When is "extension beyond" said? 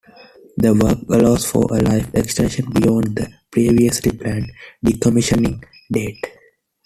2.15-3.15